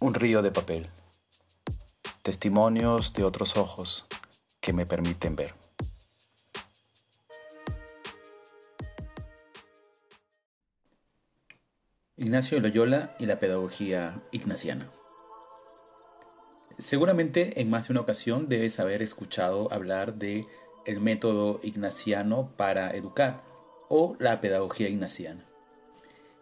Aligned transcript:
Un 0.00 0.14
río 0.14 0.42
de 0.42 0.52
papel. 0.52 0.86
Testimonios 2.22 3.14
de 3.14 3.24
otros 3.24 3.56
ojos 3.56 4.06
que 4.60 4.72
me 4.72 4.86
permiten 4.86 5.34
ver. 5.34 5.54
Ignacio 12.16 12.60
Loyola 12.60 13.16
y 13.18 13.26
la 13.26 13.40
pedagogía 13.40 14.22
ignaciana. 14.30 14.88
Seguramente 16.78 17.60
en 17.60 17.68
más 17.68 17.88
de 17.88 17.94
una 17.94 18.02
ocasión 18.02 18.48
debes 18.48 18.78
haber 18.78 19.02
escuchado 19.02 19.72
hablar 19.72 20.14
de 20.14 20.46
el 20.86 21.00
método 21.00 21.58
ignaciano 21.64 22.52
para 22.56 22.92
educar 22.92 23.42
o 23.88 24.14
la 24.20 24.40
pedagogía 24.40 24.88
ignaciana. 24.88 25.44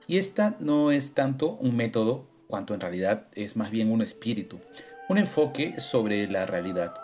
Y 0.06 0.18
esta 0.18 0.56
no 0.60 0.90
es 0.92 1.14
tanto 1.14 1.52
un 1.52 1.74
método 1.74 2.35
cuanto 2.48 2.74
en 2.74 2.80
realidad 2.80 3.28
es 3.34 3.56
más 3.56 3.70
bien 3.70 3.90
un 3.90 4.02
espíritu, 4.02 4.60
un 5.08 5.18
enfoque 5.18 5.80
sobre 5.80 6.26
la 6.28 6.46
realidad, 6.46 6.94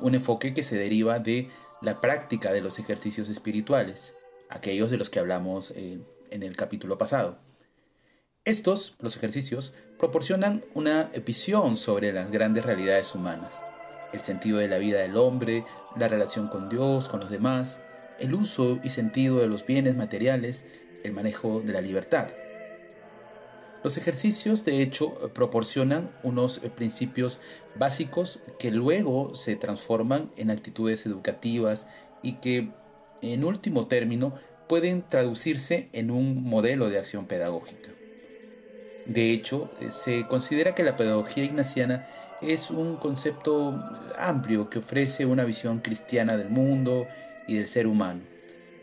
un 0.00 0.14
enfoque 0.14 0.54
que 0.54 0.62
se 0.62 0.76
deriva 0.76 1.18
de 1.18 1.50
la 1.80 2.00
práctica 2.00 2.52
de 2.52 2.60
los 2.60 2.78
ejercicios 2.78 3.28
espirituales, 3.28 4.14
aquellos 4.48 4.90
de 4.90 4.98
los 4.98 5.10
que 5.10 5.18
hablamos 5.18 5.72
en 5.76 6.04
el 6.30 6.56
capítulo 6.56 6.98
pasado. 6.98 7.38
Estos, 8.44 8.96
los 9.00 9.16
ejercicios, 9.16 9.74
proporcionan 9.98 10.64
una 10.74 11.10
visión 11.26 11.76
sobre 11.76 12.12
las 12.12 12.30
grandes 12.30 12.64
realidades 12.64 13.14
humanas, 13.14 13.54
el 14.12 14.20
sentido 14.20 14.58
de 14.58 14.68
la 14.68 14.78
vida 14.78 15.00
del 15.00 15.16
hombre, 15.16 15.64
la 15.96 16.08
relación 16.08 16.48
con 16.48 16.68
Dios, 16.68 17.08
con 17.08 17.20
los 17.20 17.30
demás, 17.30 17.80
el 18.18 18.34
uso 18.34 18.78
y 18.82 18.90
sentido 18.90 19.38
de 19.38 19.46
los 19.46 19.66
bienes 19.66 19.94
materiales, 19.96 20.64
el 21.04 21.12
manejo 21.12 21.60
de 21.60 21.72
la 21.72 21.80
libertad. 21.80 22.28
Los 23.82 23.96
ejercicios, 23.96 24.64
de 24.64 24.82
hecho, 24.82 25.14
proporcionan 25.32 26.10
unos 26.22 26.58
principios 26.76 27.40
básicos 27.76 28.42
que 28.58 28.70
luego 28.70 29.34
se 29.34 29.56
transforman 29.56 30.30
en 30.36 30.50
actitudes 30.50 31.06
educativas 31.06 31.86
y 32.22 32.34
que, 32.34 32.70
en 33.22 33.44
último 33.44 33.86
término, 33.86 34.34
pueden 34.68 35.02
traducirse 35.02 35.88
en 35.92 36.10
un 36.10 36.44
modelo 36.44 36.90
de 36.90 36.98
acción 36.98 37.26
pedagógica. 37.26 37.90
De 39.06 39.32
hecho, 39.32 39.70
se 39.90 40.26
considera 40.26 40.74
que 40.74 40.84
la 40.84 40.96
pedagogía 40.96 41.44
ignaciana 41.44 42.06
es 42.42 42.70
un 42.70 42.96
concepto 42.96 43.82
amplio 44.18 44.70
que 44.70 44.78
ofrece 44.78 45.26
una 45.26 45.44
visión 45.44 45.80
cristiana 45.80 46.36
del 46.36 46.50
mundo 46.50 47.08
y 47.46 47.56
del 47.56 47.66
ser 47.66 47.86
humano, 47.86 48.20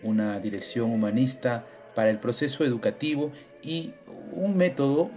una 0.03 0.39
dirección 0.39 0.91
humanista 0.91 1.66
para 1.95 2.09
el 2.09 2.19
proceso 2.19 2.66
educativo 2.66 3.31
y 3.63 3.94
un 4.38 4.55
método 4.55 5.09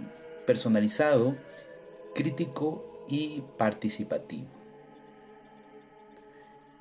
personalizado, 0.45 1.37
crítico 2.15 3.05
y 3.07 3.43
participativo. 3.57 4.47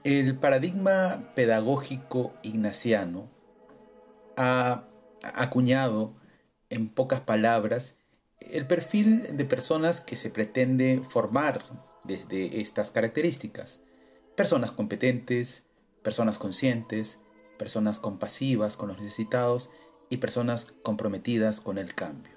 El 0.05 0.38
paradigma 0.38 1.32
pedagógico 1.34 2.32
ignaciano 2.42 3.28
ha 4.36 4.84
acuñado, 5.22 6.14
en 6.70 6.88
pocas 6.88 7.20
palabras, 7.20 7.94
el 8.41 8.66
perfil 8.66 9.36
de 9.36 9.44
personas 9.44 10.00
que 10.00 10.16
se 10.16 10.30
pretende 10.30 11.02
formar 11.04 11.62
desde 12.04 12.60
estas 12.62 12.91
características. 12.91 13.80
Personas 14.34 14.72
competentes, 14.72 15.66
personas 16.02 16.38
conscientes, 16.38 17.19
personas 17.58 18.00
compasivas 18.00 18.78
con 18.78 18.88
los 18.88 18.98
necesitados 18.98 19.69
y 20.11 20.19
personas 20.19 20.72
comprometidas 20.83 21.61
con 21.61 21.78
el 21.78 21.94
cambio. 21.94 22.33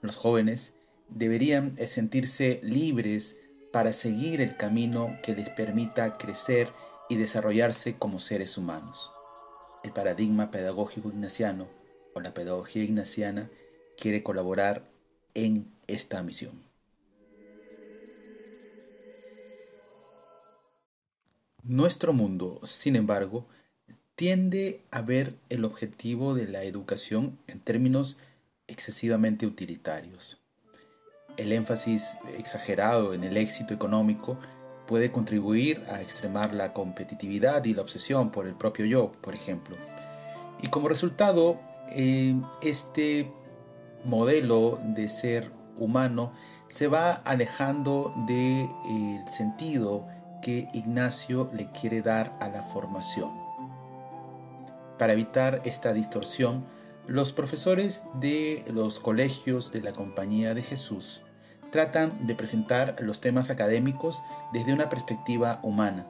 Los 0.00 0.16
jóvenes 0.16 0.74
deberían 1.08 1.76
sentirse 1.86 2.60
libres 2.62 3.36
para 3.72 3.92
seguir 3.92 4.40
el 4.40 4.56
camino 4.56 5.18
que 5.22 5.34
les 5.34 5.50
permita 5.50 6.16
crecer 6.16 6.72
y 7.08 7.16
desarrollarse 7.16 7.98
como 7.98 8.20
seres 8.20 8.56
humanos. 8.56 9.10
El 9.82 9.92
paradigma 9.92 10.50
pedagógico 10.50 11.10
ignaciano 11.10 11.68
o 12.14 12.20
la 12.20 12.32
pedagogía 12.32 12.84
ignaciana 12.84 13.50
quiere 13.98 14.22
colaborar 14.22 14.88
en 15.34 15.72
esta 15.86 16.22
misión. 16.22 16.62
Nuestro 21.62 22.12
mundo, 22.12 22.60
sin 22.64 22.94
embargo, 22.94 23.48
tiende 24.16 24.82
a 24.90 25.02
ver 25.02 25.34
el 25.48 25.64
objetivo 25.64 26.34
de 26.34 26.46
la 26.46 26.62
educación 26.62 27.38
en 27.46 27.60
términos 27.60 28.16
excesivamente 28.68 29.46
utilitarios. 29.46 30.38
El 31.36 31.52
énfasis 31.52 32.16
exagerado 32.38 33.12
en 33.12 33.24
el 33.24 33.36
éxito 33.36 33.74
económico 33.74 34.38
puede 34.86 35.10
contribuir 35.10 35.82
a 35.88 36.00
extremar 36.00 36.54
la 36.54 36.72
competitividad 36.72 37.64
y 37.64 37.74
la 37.74 37.82
obsesión 37.82 38.30
por 38.30 38.46
el 38.46 38.54
propio 38.54 38.86
yo, 38.86 39.12
por 39.20 39.34
ejemplo. 39.34 39.76
Y 40.62 40.68
como 40.68 40.88
resultado, 40.88 41.60
eh, 41.90 42.34
este 42.62 43.32
modelo 44.04 44.78
de 44.82 45.08
ser 45.08 45.50
humano 45.76 46.32
se 46.68 46.86
va 46.86 47.12
alejando 47.12 48.14
del 48.28 49.26
sentido 49.32 50.06
que 50.40 50.68
Ignacio 50.72 51.50
le 51.52 51.70
quiere 51.72 52.02
dar 52.02 52.36
a 52.40 52.48
la 52.48 52.62
formación. 52.62 53.43
Para 54.98 55.12
evitar 55.12 55.60
esta 55.64 55.92
distorsión, 55.92 56.64
los 57.06 57.32
profesores 57.32 58.02
de 58.14 58.64
los 58.72 59.00
colegios 59.00 59.72
de 59.72 59.82
la 59.82 59.92
Compañía 59.92 60.54
de 60.54 60.62
Jesús 60.62 61.20
tratan 61.70 62.26
de 62.26 62.34
presentar 62.34 62.96
los 63.00 63.20
temas 63.20 63.50
académicos 63.50 64.22
desde 64.52 64.72
una 64.72 64.88
perspectiva 64.88 65.58
humana, 65.62 66.06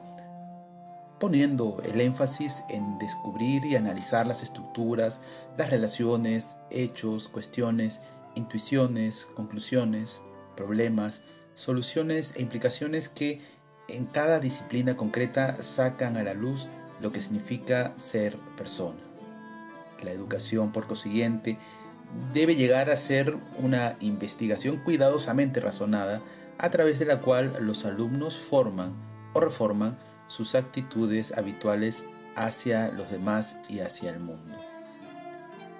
poniendo 1.19 1.81
el 1.83 1.99
énfasis 2.01 2.63
en 2.69 2.99
descubrir 2.99 3.65
y 3.65 3.75
analizar 3.75 4.27
las 4.27 4.43
estructuras, 4.43 5.21
las 5.57 5.71
relaciones, 5.71 6.55
hechos, 6.69 7.27
cuestiones, 7.27 7.99
intuiciones, 8.35 9.25
conclusiones, 9.35 10.21
problemas, 10.55 11.21
soluciones 11.55 12.33
e 12.35 12.41
implicaciones 12.41 13.09
que 13.09 13.41
en 13.87 14.05
cada 14.05 14.39
disciplina 14.39 14.95
concreta 14.95 15.61
sacan 15.63 16.17
a 16.17 16.23
la 16.23 16.33
luz 16.33 16.67
lo 17.01 17.11
que 17.11 17.21
significa 17.21 17.93
ser 17.97 18.37
persona. 18.57 18.99
La 20.03 20.11
educación, 20.11 20.71
por 20.71 20.87
consiguiente, 20.87 21.57
debe 22.33 22.55
llegar 22.55 22.89
a 22.89 22.97
ser 22.97 23.37
una 23.59 23.95
investigación 23.99 24.77
cuidadosamente 24.77 25.59
razonada 25.59 26.21
a 26.57 26.69
través 26.69 26.99
de 26.99 27.05
la 27.05 27.19
cual 27.19 27.57
los 27.61 27.85
alumnos 27.85 28.37
forman 28.37 28.93
o 29.33 29.39
reforman 29.39 29.97
sus 30.27 30.55
actitudes 30.55 31.37
habituales 31.37 32.03
hacia 32.35 32.89
los 32.89 33.11
demás 33.11 33.57
y 33.69 33.79
hacia 33.79 34.11
el 34.11 34.19
mundo. 34.19 34.55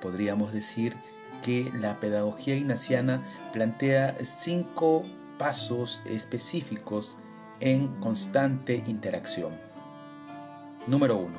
Podríamos 0.02 0.54
decir 0.54 0.96
que 1.44 1.72
la 1.74 2.00
pedagogía 2.00 2.56
ignaciana 2.56 3.24
plantea 3.54 4.16
cinco 4.24 5.04
pasos 5.38 6.02
específicos 6.06 7.18
en 7.60 7.88
constante 8.00 8.84
interacción. 8.88 9.54
Número 10.88 11.18
1. 11.18 11.34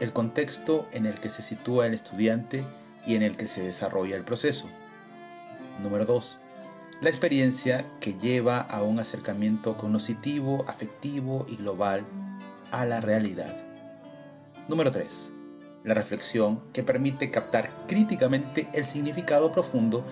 El 0.00 0.12
contexto 0.12 0.88
en 0.92 1.06
el 1.06 1.20
que 1.20 1.28
se 1.28 1.42
sitúa 1.42 1.86
el 1.86 1.94
estudiante 1.94 2.64
y 3.06 3.16
en 3.16 3.22
el 3.22 3.36
que 3.36 3.46
se 3.46 3.62
desarrolla 3.62 4.16
el 4.16 4.24
proceso. 4.24 4.66
Número 5.82 6.04
2 6.04 6.38
la 7.02 7.08
experiencia 7.08 7.84
que 7.98 8.14
lleva 8.14 8.60
a 8.60 8.84
un 8.84 9.00
acercamiento 9.00 9.76
cognitivo, 9.76 10.64
afectivo 10.68 11.46
y 11.48 11.56
global 11.56 12.04
a 12.70 12.84
la 12.84 13.00
realidad. 13.00 13.56
Número 14.68 14.92
3. 14.92 15.32
La 15.82 15.94
reflexión 15.94 16.60
que 16.72 16.84
permite 16.84 17.32
captar 17.32 17.70
críticamente 17.88 18.68
el 18.72 18.84
significado 18.84 19.50
profundo 19.50 20.04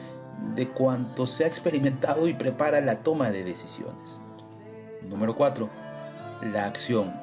de 0.56 0.66
cuanto 0.66 1.28
se 1.28 1.44
ha 1.44 1.46
experimentado 1.46 2.26
y 2.26 2.34
prepara 2.34 2.80
la 2.80 3.04
toma 3.04 3.30
de 3.30 3.44
decisiones. 3.44 4.18
Número 5.08 5.36
4. 5.36 5.70
La 6.52 6.64
acción 6.64 7.14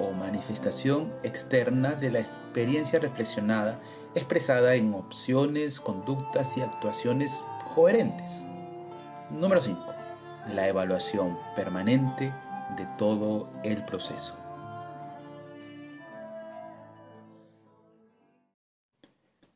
o 0.00 0.12
manifestación 0.12 1.12
externa 1.22 1.94
de 1.94 2.10
la 2.10 2.18
experiencia 2.18 2.98
reflexionada 2.98 3.80
expresada 4.14 4.74
en 4.74 4.92
opciones, 4.94 5.78
conductas 5.78 6.56
y 6.56 6.62
actuaciones 6.62 7.44
coherentes. 7.74 8.42
Número 9.30 9.62
5. 9.62 9.94
La 10.54 10.68
evaluación 10.68 11.38
permanente 11.54 12.32
de 12.76 12.86
todo 12.98 13.48
el 13.62 13.84
proceso. 13.84 14.34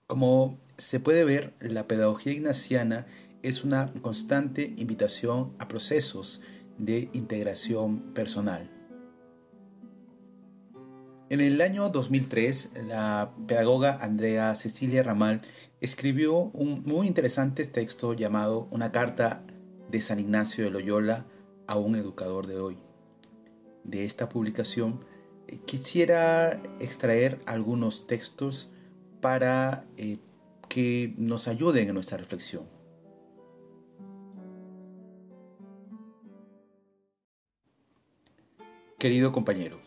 Como 0.06 0.58
se 0.76 1.00
puede 1.00 1.24
ver, 1.24 1.54
la 1.60 1.88
pedagogía 1.88 2.32
ignaciana 2.32 3.06
es 3.42 3.64
una 3.64 3.92
constante 4.02 4.74
invitación 4.76 5.54
a 5.58 5.66
procesos 5.66 6.40
de 6.78 7.08
integración 7.12 8.14
personal. 8.14 8.73
En 11.30 11.40
el 11.40 11.60
año 11.62 11.88
2003, 11.88 12.72
la 12.86 13.32
pedagoga 13.48 13.98
Andrea 14.02 14.54
Cecilia 14.54 15.02
Ramal 15.02 15.40
escribió 15.80 16.34
un 16.36 16.82
muy 16.84 17.06
interesante 17.06 17.64
texto 17.64 18.12
llamado 18.12 18.68
Una 18.70 18.92
carta 18.92 19.42
de 19.90 20.02
San 20.02 20.20
Ignacio 20.20 20.64
de 20.64 20.70
Loyola 20.70 21.24
a 21.66 21.78
un 21.78 21.96
educador 21.96 22.46
de 22.46 22.60
hoy. 22.60 22.76
De 23.84 24.04
esta 24.04 24.28
publicación 24.28 25.00
eh, 25.48 25.58
quisiera 25.64 26.62
extraer 26.78 27.40
algunos 27.46 28.06
textos 28.06 28.70
para 29.22 29.86
eh, 29.96 30.18
que 30.68 31.14
nos 31.16 31.48
ayuden 31.48 31.88
en 31.88 31.94
nuestra 31.94 32.18
reflexión. 32.18 32.64
Querido 38.98 39.32
compañero, 39.32 39.83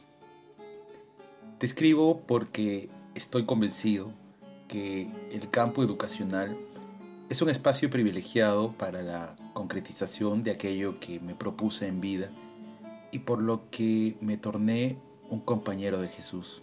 te 1.58 1.66
escribo 1.66 2.22
porque 2.28 2.90
estoy 3.16 3.46
convencido 3.46 4.12
que 4.68 5.10
el 5.32 5.50
campo 5.50 5.84
educacional 5.84 6.56
es 7.30 7.42
un 7.42 7.50
espacio 7.50 7.90
privilegiado 7.90 8.74
para 8.74 9.02
la 9.02 9.36
concretización 9.54 10.44
de 10.44 10.52
aquello 10.52 11.00
que 11.00 11.20
me 11.20 11.34
propuse 11.34 11.88
en 11.88 12.00
vida 12.00 12.30
y 13.12 13.20
por 13.20 13.42
lo 13.42 13.70
que 13.72 14.18
me 14.22 14.38
torné 14.38 14.98
un 15.30 15.40
compañero 15.40 16.00
de 16.00 16.10
Jesús. 16.10 16.62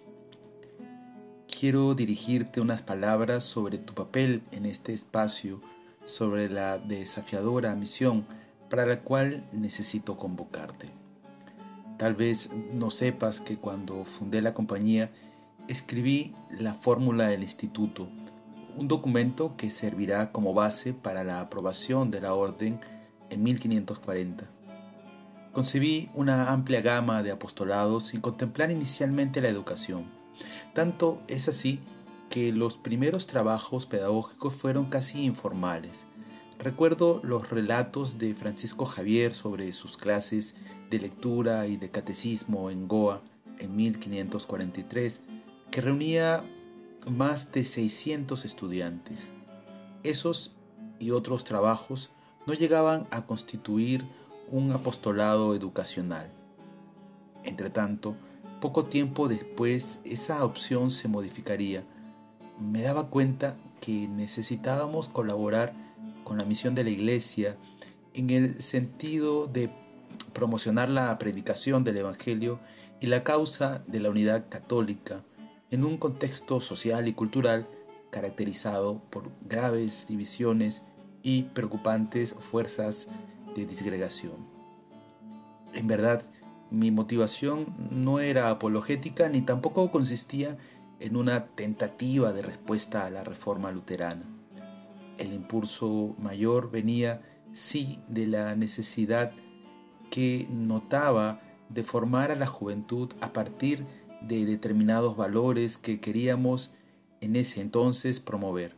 Quiero 1.48 1.94
dirigirte 1.94 2.60
unas 2.60 2.82
palabras 2.82 3.44
sobre 3.44 3.78
tu 3.78 3.94
papel 3.94 4.42
en 4.52 4.64
este 4.64 4.92
espacio, 4.92 5.60
sobre 6.06 6.48
la 6.48 6.78
desafiadora 6.78 7.74
misión 7.74 8.26
para 8.70 8.86
la 8.86 9.00
cual 9.00 9.44
necesito 9.52 10.16
convocarte. 10.16 11.03
Tal 12.04 12.12
vez 12.14 12.50
no 12.74 12.90
sepas 12.90 13.40
que 13.40 13.56
cuando 13.56 14.04
fundé 14.04 14.42
la 14.42 14.52
compañía 14.52 15.10
escribí 15.68 16.34
la 16.50 16.74
fórmula 16.74 17.28
del 17.28 17.42
instituto 17.42 18.10
un 18.76 18.88
documento 18.88 19.56
que 19.56 19.70
servirá 19.70 20.30
como 20.30 20.52
base 20.52 20.92
para 20.92 21.24
la 21.24 21.40
aprobación 21.40 22.10
de 22.10 22.20
la 22.20 22.34
orden 22.34 22.78
en 23.30 23.42
1540. 23.42 24.44
Concebí 25.54 26.10
una 26.12 26.52
amplia 26.52 26.82
gama 26.82 27.22
de 27.22 27.30
apostolados 27.30 28.04
sin 28.04 28.20
contemplar 28.20 28.70
inicialmente 28.70 29.40
la 29.40 29.48
educación. 29.48 30.04
Tanto 30.74 31.22
es 31.26 31.48
así 31.48 31.80
que 32.28 32.52
los 32.52 32.74
primeros 32.74 33.26
trabajos 33.26 33.86
pedagógicos 33.86 34.52
fueron 34.52 34.90
casi 34.90 35.24
informales. 35.24 36.04
Recuerdo 36.64 37.20
los 37.22 37.50
relatos 37.50 38.16
de 38.16 38.32
Francisco 38.32 38.86
Javier 38.86 39.34
sobre 39.34 39.74
sus 39.74 39.98
clases 39.98 40.54
de 40.88 40.98
lectura 40.98 41.66
y 41.66 41.76
de 41.76 41.90
catecismo 41.90 42.70
en 42.70 42.88
Goa 42.88 43.20
en 43.58 43.76
1543, 43.76 45.20
que 45.70 45.82
reunía 45.82 46.42
más 47.06 47.52
de 47.52 47.66
600 47.66 48.46
estudiantes. 48.46 49.28
Esos 50.04 50.52
y 50.98 51.10
otros 51.10 51.44
trabajos 51.44 52.08
no 52.46 52.54
llegaban 52.54 53.06
a 53.10 53.26
constituir 53.26 54.06
un 54.50 54.72
apostolado 54.72 55.54
educacional. 55.54 56.30
Entretanto, 57.42 58.14
poco 58.62 58.86
tiempo 58.86 59.28
después 59.28 59.98
esa 60.04 60.42
opción 60.42 60.90
se 60.90 61.08
modificaría. 61.08 61.84
Me 62.58 62.80
daba 62.80 63.10
cuenta 63.10 63.54
que 63.82 64.08
necesitábamos 64.08 65.10
colaborar 65.10 65.83
con 66.24 66.38
la 66.38 66.44
misión 66.44 66.74
de 66.74 66.84
la 66.84 66.90
Iglesia 66.90 67.56
en 68.14 68.30
el 68.30 68.62
sentido 68.62 69.46
de 69.46 69.70
promocionar 70.32 70.88
la 70.88 71.16
predicación 71.18 71.84
del 71.84 71.98
Evangelio 71.98 72.58
y 73.00 73.06
la 73.06 73.22
causa 73.22 73.84
de 73.86 74.00
la 74.00 74.10
unidad 74.10 74.48
católica 74.48 75.22
en 75.70 75.84
un 75.84 75.98
contexto 75.98 76.60
social 76.60 77.08
y 77.08 77.12
cultural 77.12 77.66
caracterizado 78.10 79.02
por 79.10 79.30
graves 79.42 80.06
divisiones 80.08 80.82
y 81.22 81.42
preocupantes 81.42 82.32
fuerzas 82.32 83.08
de 83.56 83.66
disgregación. 83.66 84.36
En 85.72 85.88
verdad, 85.88 86.22
mi 86.70 86.90
motivación 86.90 87.74
no 87.90 88.20
era 88.20 88.50
apologética 88.50 89.28
ni 89.28 89.42
tampoco 89.42 89.90
consistía 89.90 90.56
en 91.00 91.16
una 91.16 91.46
tentativa 91.46 92.32
de 92.32 92.42
respuesta 92.42 93.04
a 93.04 93.10
la 93.10 93.24
reforma 93.24 93.72
luterana. 93.72 94.24
El 95.18 95.32
impulso 95.32 96.14
mayor 96.18 96.70
venía, 96.70 97.22
sí, 97.52 98.00
de 98.08 98.26
la 98.26 98.56
necesidad 98.56 99.32
que 100.10 100.46
notaba 100.50 101.40
de 101.68 101.82
formar 101.82 102.30
a 102.30 102.36
la 102.36 102.46
juventud 102.46 103.12
a 103.20 103.32
partir 103.32 103.78
de 103.80 104.04
de 104.28 104.46
determinados 104.46 105.16
valores 105.16 105.76
que 105.76 106.00
queríamos 106.00 106.70
en 107.20 107.36
ese 107.36 107.60
entonces 107.60 108.20
promover. 108.20 108.74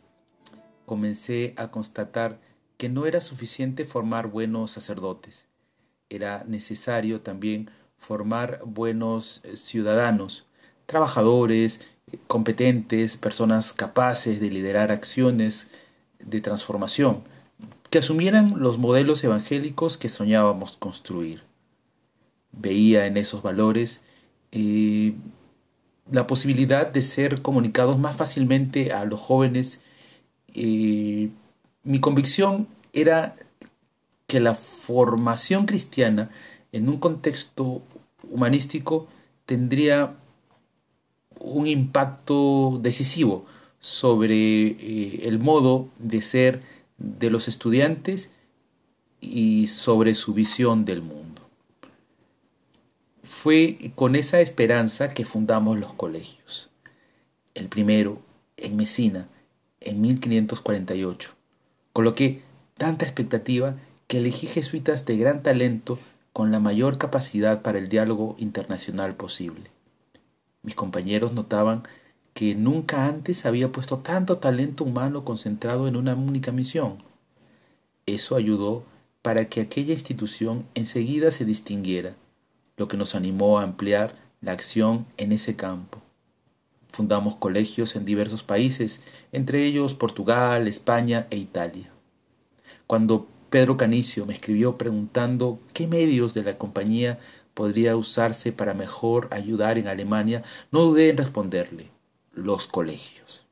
Comencé 0.84 1.54
a 1.56 1.70
constatar 1.70 2.40
que 2.76 2.88
no 2.88 3.06
era 3.06 3.20
suficiente 3.20 3.84
formar 3.84 4.28
buenos 4.28 4.72
sacerdotes, 4.72 5.46
era 6.08 6.44
necesario 6.46 7.20
también 7.20 7.70
formar 7.96 8.60
buenos 8.64 9.40
eh, 9.44 9.56
ciudadanos, 9.56 10.46
trabajadores, 10.84 11.80
competentes, 12.28 13.16
personas 13.16 13.72
capaces 13.72 14.38
de 14.40 14.50
liderar 14.50 14.92
acciones 14.92 15.70
de 16.20 16.40
transformación, 16.40 17.22
que 17.90 17.98
asumieran 17.98 18.54
los 18.58 18.78
modelos 18.78 19.22
evangélicos 19.24 19.96
que 19.96 20.08
soñábamos 20.08 20.76
construir. 20.76 21.42
Veía 22.52 23.06
en 23.06 23.16
esos 23.16 23.42
valores 23.42 24.02
eh, 24.52 25.14
la 26.10 26.26
posibilidad 26.26 26.86
de 26.86 27.02
ser 27.02 27.42
comunicados 27.42 27.98
más 27.98 28.16
fácilmente 28.16 28.92
a 28.92 29.04
los 29.04 29.20
jóvenes. 29.20 29.80
Eh, 30.54 31.30
mi 31.84 32.00
convicción 32.00 32.68
era 32.92 33.36
que 34.26 34.40
la 34.40 34.54
formación 34.54 35.66
cristiana 35.66 36.30
en 36.72 36.88
un 36.88 36.98
contexto 36.98 37.82
humanístico 38.30 39.08
tendría 39.44 40.14
un 41.38 41.66
impacto 41.66 42.78
decisivo 42.82 43.46
sobre 43.86 44.66
eh, 44.66 45.20
el 45.28 45.38
modo 45.38 45.88
de 46.00 46.20
ser 46.20 46.60
de 46.98 47.30
los 47.30 47.46
estudiantes 47.46 48.32
y 49.20 49.68
sobre 49.68 50.16
su 50.16 50.34
visión 50.34 50.84
del 50.84 51.02
mundo. 51.02 51.42
Fue 53.22 53.92
con 53.94 54.16
esa 54.16 54.40
esperanza 54.40 55.14
que 55.14 55.24
fundamos 55.24 55.78
los 55.78 55.92
colegios. 55.92 56.68
El 57.54 57.68
primero, 57.68 58.20
en 58.56 58.74
Mesina, 58.74 59.28
en 59.78 60.00
1548. 60.00 61.30
Coloqué 61.92 62.42
tanta 62.76 63.04
expectativa 63.04 63.76
que 64.08 64.18
elegí 64.18 64.48
jesuitas 64.48 65.06
de 65.06 65.16
gran 65.16 65.44
talento 65.44 66.00
con 66.32 66.50
la 66.50 66.58
mayor 66.58 66.98
capacidad 66.98 67.62
para 67.62 67.78
el 67.78 67.88
diálogo 67.88 68.34
internacional 68.40 69.14
posible. 69.14 69.70
Mis 70.64 70.74
compañeros 70.74 71.34
notaban 71.34 71.84
que 72.36 72.54
nunca 72.54 73.06
antes 73.06 73.46
había 73.46 73.72
puesto 73.72 74.00
tanto 74.00 74.36
talento 74.36 74.84
humano 74.84 75.24
concentrado 75.24 75.88
en 75.88 75.96
una 75.96 76.14
única 76.14 76.52
misión. 76.52 76.98
Eso 78.04 78.36
ayudó 78.36 78.84
para 79.22 79.48
que 79.48 79.62
aquella 79.62 79.94
institución 79.94 80.66
enseguida 80.74 81.30
se 81.30 81.46
distinguiera 81.46 82.14
lo 82.76 82.88
que 82.88 82.98
nos 82.98 83.14
animó 83.14 83.58
a 83.58 83.62
ampliar 83.62 84.16
la 84.42 84.52
acción 84.52 85.06
en 85.16 85.32
ese 85.32 85.56
campo. 85.56 86.02
Fundamos 86.90 87.36
colegios 87.36 87.96
en 87.96 88.04
diversos 88.04 88.42
países, 88.42 89.00
entre 89.32 89.64
ellos 89.64 89.94
Portugal, 89.94 90.68
España 90.68 91.28
e 91.30 91.38
Italia. 91.38 91.88
Cuando 92.86 93.28
Pedro 93.48 93.78
Canicio 93.78 94.26
me 94.26 94.34
escribió 94.34 94.76
preguntando 94.76 95.58
qué 95.72 95.86
medios 95.86 96.34
de 96.34 96.42
la 96.42 96.58
compañía 96.58 97.18
podría 97.54 97.96
usarse 97.96 98.52
para 98.52 98.74
mejor 98.74 99.26
ayudar 99.30 99.78
en 99.78 99.88
Alemania, 99.88 100.42
no 100.70 100.82
dudé 100.82 101.08
en 101.08 101.16
responderle, 101.16 101.95
los 102.36 102.66
colegios. 102.66 103.46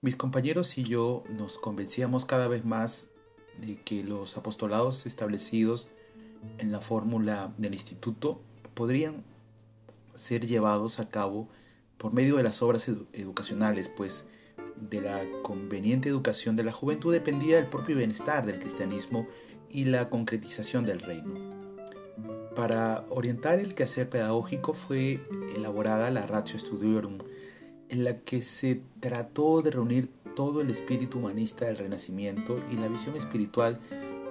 Mis 0.00 0.14
compañeros 0.14 0.78
y 0.78 0.84
yo 0.84 1.24
nos 1.28 1.58
convencíamos 1.58 2.24
cada 2.24 2.46
vez 2.46 2.64
más 2.64 3.08
de 3.60 3.82
que 3.82 4.04
los 4.04 4.36
apostolados 4.36 5.04
establecidos 5.04 5.90
en 6.58 6.70
la 6.70 6.80
fórmula 6.80 7.52
del 7.58 7.74
instituto 7.74 8.40
podrían 8.74 9.24
ser 10.14 10.46
llevados 10.46 11.00
a 11.00 11.08
cabo 11.08 11.48
por 11.98 12.12
medio 12.12 12.36
de 12.36 12.44
las 12.44 12.62
obras 12.62 12.86
educacionales, 13.12 13.88
pues 13.88 14.26
de 14.76 15.00
la 15.00 15.24
conveniente 15.42 16.08
educación 16.08 16.54
de 16.54 16.62
la 16.62 16.72
juventud 16.72 17.12
dependía 17.12 17.58
el 17.58 17.66
propio 17.66 17.96
bienestar 17.96 18.46
del 18.46 18.60
cristianismo 18.60 19.26
y 19.70 19.86
la 19.86 20.08
concretización 20.08 20.84
del 20.84 21.00
reino. 21.00 21.55
Para 22.56 23.04
orientar 23.10 23.58
el 23.58 23.74
quehacer 23.74 24.08
pedagógico 24.08 24.72
fue 24.72 25.20
elaborada 25.54 26.10
la 26.10 26.26
Ratio 26.26 26.58
Studiorum, 26.58 27.18
en 27.90 28.02
la 28.02 28.20
que 28.20 28.40
se 28.40 28.80
trató 29.00 29.60
de 29.60 29.70
reunir 29.70 30.08
todo 30.34 30.62
el 30.62 30.70
espíritu 30.70 31.18
humanista 31.18 31.66
del 31.66 31.76
Renacimiento 31.76 32.58
y 32.70 32.76
la 32.76 32.88
visión 32.88 33.14
espiritual 33.16 33.78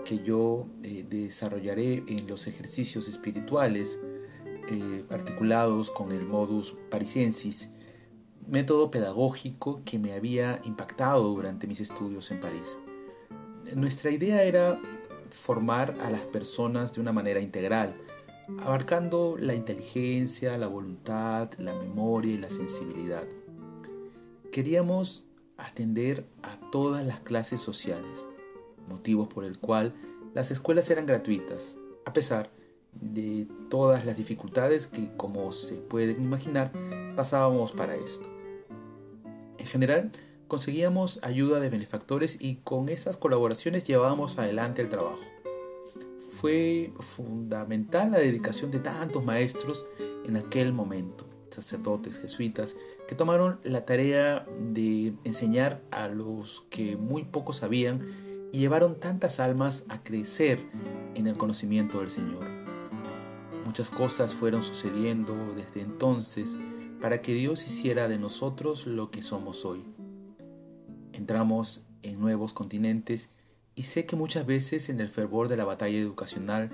que 0.06 0.20
yo 0.20 0.66
eh, 0.82 1.06
desarrollaré 1.08 2.04
en 2.08 2.28
los 2.28 2.48
ejercicios 2.48 3.08
espirituales 3.08 4.00
eh, 4.70 5.06
articulados 5.12 5.92
con 5.92 6.12
el 6.12 6.26
modus 6.26 6.76
parisiensis 6.90 7.70
método 8.48 8.92
pedagógico 8.92 9.82
que 9.86 10.00
me 10.00 10.14
había 10.14 10.62
impactado 10.64 11.30
durante 11.30 11.68
mis 11.68 11.80
estudios 11.80 12.30
en 12.32 12.40
París. 12.40 12.78
Nuestra 13.76 14.12
idea 14.12 14.44
era 14.44 14.80
formar 15.30 15.96
a 16.02 16.10
las 16.10 16.22
personas 16.22 16.94
de 16.94 17.02
una 17.02 17.12
manera 17.12 17.40
integral, 17.40 17.96
abarcando 18.60 19.38
la 19.40 19.56
inteligencia, 19.56 20.58
la 20.58 20.68
voluntad, 20.68 21.50
la 21.58 21.74
memoria 21.74 22.34
y 22.34 22.38
la 22.38 22.50
sensibilidad. 22.50 23.26
Queríamos 24.52 25.26
atender 25.58 26.26
a 26.44 26.58
todas 26.72 27.06
las 27.06 27.20
clases 27.22 27.62
sociales, 27.62 28.26
motivos 28.88 29.28
por 29.28 29.46
el 29.46 29.58
cual 29.58 29.94
las 30.34 30.52
escuelas 30.52 30.90
eran 30.90 31.06
gratuitas, 31.06 31.76
a 32.06 32.14
pesar 32.14 32.50
de 32.94 33.48
todas 33.70 34.06
las 34.06 34.18
dificultades 34.18 34.88
que, 34.88 35.16
como 35.16 35.52
se 35.52 35.76
pueden 35.76 36.22
imaginar, 36.22 36.72
pasábamos 37.16 37.72
para 37.72 37.96
esto. 37.96 38.30
En 39.58 39.66
general, 39.66 40.12
conseguíamos 40.48 41.20
ayuda 41.24 41.60
de 41.60 41.70
benefactores 41.70 42.38
y 42.40 42.58
con 42.58 42.90
esas 42.90 43.18
colaboraciones 43.18 43.84
llevábamos 43.84 44.38
adelante 44.38 44.82
el 44.82 44.90
trabajo. 44.90 45.35
Fue 46.46 46.94
fundamental 47.00 48.12
la 48.12 48.20
dedicación 48.20 48.70
de 48.70 48.78
tantos 48.78 49.26
maestros 49.26 49.84
en 50.28 50.38
aquel 50.38 50.74
momento, 50.74 51.26
sacerdotes, 51.50 52.20
jesuitas, 52.20 52.76
que 53.08 53.16
tomaron 53.16 53.60
la 53.64 53.84
tarea 53.84 54.46
de 54.72 55.16
enseñar 55.24 55.82
a 55.90 56.08
los 56.08 56.64
que 56.70 56.98
muy 56.98 57.24
poco 57.24 57.52
sabían 57.52 58.06
y 58.52 58.60
llevaron 58.60 59.00
tantas 59.00 59.40
almas 59.40 59.86
a 59.90 60.04
crecer 60.04 60.60
en 61.16 61.26
el 61.26 61.36
conocimiento 61.36 62.02
del 62.02 62.12
Señor. 62.12 62.46
Muchas 63.66 63.90
cosas 63.90 64.36
fueron 64.36 64.62
sucediendo 64.62 65.34
desde 65.56 65.82
entonces 65.82 66.56
para 67.02 67.24
que 67.24 67.34
Dios 67.34 67.66
hiciera 67.66 68.08
de 68.08 68.20
nosotros 68.20 68.86
lo 68.86 69.10
que 69.10 69.24
somos 69.24 69.66
hoy. 69.66 69.84
Entramos 71.12 71.82
en 72.04 72.20
nuevos 72.20 72.54
continentes 72.54 73.32
y 73.76 73.84
sé 73.84 74.06
que 74.06 74.16
muchas 74.16 74.46
veces 74.46 74.90
en 74.90 75.00
el 75.00 75.10
fervor 75.10 75.48
de 75.48 75.58
la 75.58 75.66
batalla 75.66 75.98
educacional 75.98 76.72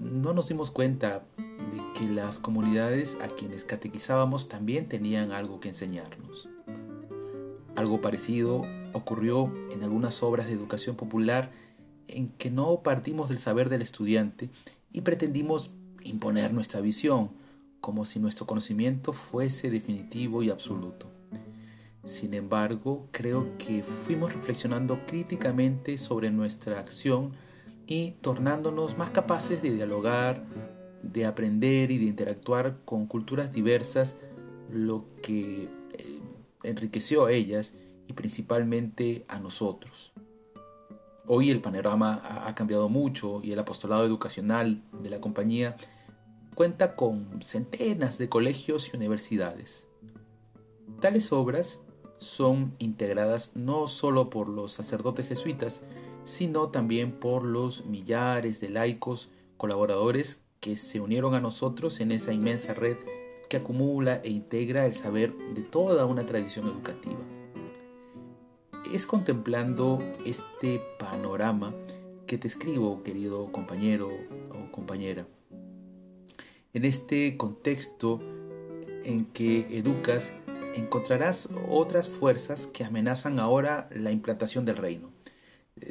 no 0.00 0.32
nos 0.34 0.48
dimos 0.48 0.70
cuenta 0.70 1.24
de 1.36 2.00
que 2.00 2.08
las 2.08 2.38
comunidades 2.38 3.16
a 3.20 3.28
quienes 3.28 3.64
catequizábamos 3.64 4.48
también 4.48 4.88
tenían 4.88 5.32
algo 5.32 5.60
que 5.60 5.68
enseñarnos. 5.68 6.48
Algo 7.76 8.00
parecido 8.00 8.64
ocurrió 8.92 9.52
en 9.72 9.82
algunas 9.82 10.22
obras 10.22 10.46
de 10.46 10.52
educación 10.52 10.96
popular 10.96 11.50
en 12.06 12.28
que 12.28 12.50
no 12.50 12.82
partimos 12.82 13.28
del 13.28 13.38
saber 13.38 13.68
del 13.68 13.82
estudiante 13.82 14.50
y 14.92 15.00
pretendimos 15.00 15.70
imponer 16.02 16.52
nuestra 16.52 16.80
visión, 16.80 17.30
como 17.80 18.04
si 18.04 18.20
nuestro 18.20 18.46
conocimiento 18.46 19.12
fuese 19.12 19.70
definitivo 19.70 20.42
y 20.42 20.50
absoluto. 20.50 21.13
Sin 22.04 22.34
embargo, 22.34 23.08
creo 23.12 23.56
que 23.56 23.82
fuimos 23.82 24.34
reflexionando 24.34 25.06
críticamente 25.06 25.96
sobre 25.96 26.30
nuestra 26.30 26.78
acción 26.78 27.32
y 27.86 28.12
tornándonos 28.20 28.98
más 28.98 29.10
capaces 29.10 29.62
de 29.62 29.70
dialogar, 29.70 30.44
de 31.02 31.24
aprender 31.24 31.90
y 31.90 31.98
de 31.98 32.04
interactuar 32.04 32.78
con 32.84 33.06
culturas 33.06 33.52
diversas, 33.52 34.16
lo 34.70 35.06
que 35.22 35.68
eh, 35.92 36.20
enriqueció 36.62 37.26
a 37.26 37.32
ellas 37.32 37.74
y 38.06 38.12
principalmente 38.12 39.24
a 39.28 39.38
nosotros. 39.38 40.12
Hoy 41.26 41.50
el 41.50 41.62
panorama 41.62 42.20
ha 42.46 42.54
cambiado 42.54 42.90
mucho 42.90 43.40
y 43.42 43.52
el 43.52 43.58
apostolado 43.58 44.04
educacional 44.04 44.82
de 45.02 45.08
la 45.08 45.22
compañía 45.22 45.76
cuenta 46.54 46.96
con 46.96 47.40
centenas 47.42 48.18
de 48.18 48.28
colegios 48.28 48.90
y 48.92 48.96
universidades. 48.96 49.86
Tales 51.00 51.32
obras 51.32 51.83
son 52.18 52.74
integradas 52.78 53.52
no 53.54 53.86
solo 53.86 54.30
por 54.30 54.48
los 54.48 54.72
sacerdotes 54.72 55.28
jesuitas, 55.28 55.82
sino 56.24 56.68
también 56.68 57.12
por 57.12 57.44
los 57.44 57.84
millares 57.86 58.60
de 58.60 58.70
laicos 58.70 59.28
colaboradores 59.56 60.42
que 60.60 60.76
se 60.76 61.00
unieron 61.00 61.34
a 61.34 61.40
nosotros 61.40 62.00
en 62.00 62.12
esa 62.12 62.32
inmensa 62.32 62.72
red 62.72 62.96
que 63.48 63.58
acumula 63.58 64.20
e 64.24 64.30
integra 64.30 64.86
el 64.86 64.94
saber 64.94 65.34
de 65.54 65.62
toda 65.62 66.06
una 66.06 66.24
tradición 66.24 66.66
educativa. 66.66 67.20
Es 68.92 69.06
contemplando 69.06 69.98
este 70.24 70.80
panorama 70.98 71.74
que 72.26 72.38
te 72.38 72.48
escribo, 72.48 73.02
querido 73.02 73.52
compañero 73.52 74.08
o 74.50 74.72
compañera. 74.72 75.26
En 76.72 76.84
este 76.84 77.36
contexto 77.36 78.20
en 79.04 79.26
que 79.26 79.78
educas, 79.78 80.32
encontrarás 80.74 81.48
otras 81.68 82.08
fuerzas 82.08 82.66
que 82.66 82.84
amenazan 82.84 83.38
ahora 83.38 83.88
la 83.92 84.10
implantación 84.10 84.64
del 84.64 84.76
reino. 84.76 85.10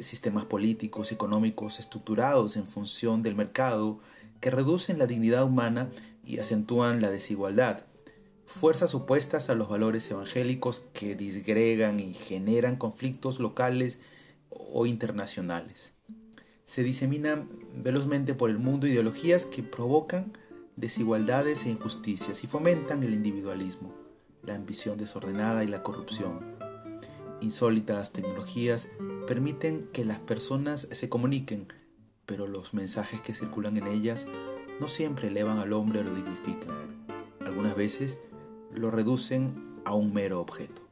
Sistemas 0.00 0.44
políticos, 0.44 1.12
económicos 1.12 1.78
estructurados 1.78 2.56
en 2.56 2.66
función 2.66 3.22
del 3.22 3.34
mercado 3.34 4.00
que 4.40 4.50
reducen 4.50 4.98
la 4.98 5.06
dignidad 5.06 5.44
humana 5.44 5.90
y 6.24 6.38
acentúan 6.38 7.00
la 7.00 7.10
desigualdad. 7.10 7.84
Fuerzas 8.46 8.94
opuestas 8.94 9.50
a 9.50 9.54
los 9.54 9.68
valores 9.68 10.10
evangélicos 10.10 10.84
que 10.92 11.14
disgregan 11.16 12.00
y 12.00 12.14
generan 12.14 12.76
conflictos 12.76 13.40
locales 13.40 13.98
o 14.50 14.86
internacionales. 14.86 15.92
Se 16.64 16.82
diseminan 16.82 17.48
velozmente 17.74 18.34
por 18.34 18.50
el 18.50 18.58
mundo 18.58 18.86
ideologías 18.86 19.46
que 19.46 19.62
provocan 19.62 20.32
desigualdades 20.76 21.66
e 21.66 21.70
injusticias 21.70 22.42
y 22.44 22.46
fomentan 22.46 23.02
el 23.02 23.14
individualismo, 23.14 23.94
la 24.46 24.54
ambición 24.54 24.98
desordenada 24.98 25.64
y 25.64 25.68
la 25.68 25.82
corrupción. 25.82 26.40
Insólitas 27.40 28.12
tecnologías 28.12 28.88
permiten 29.26 29.88
que 29.92 30.04
las 30.04 30.18
personas 30.18 30.88
se 30.90 31.08
comuniquen, 31.08 31.66
pero 32.26 32.46
los 32.46 32.74
mensajes 32.74 33.20
que 33.20 33.34
circulan 33.34 33.76
en 33.76 33.86
ellas 33.86 34.26
no 34.80 34.88
siempre 34.88 35.28
elevan 35.28 35.58
al 35.58 35.72
hombre 35.72 36.00
o 36.00 36.02
lo 36.02 36.14
dignifican. 36.14 37.04
Algunas 37.40 37.76
veces 37.76 38.18
lo 38.72 38.90
reducen 38.90 39.80
a 39.84 39.94
un 39.94 40.12
mero 40.12 40.40
objeto. 40.40 40.82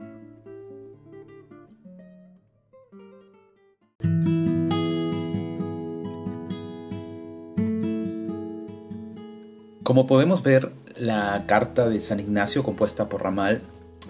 Como 9.82 10.06
podemos 10.06 10.42
ver, 10.42 10.72
la 10.96 11.44
carta 11.46 11.88
de 11.88 12.00
San 12.00 12.20
Ignacio 12.20 12.62
compuesta 12.62 13.08
por 13.08 13.22
Ramal 13.22 13.60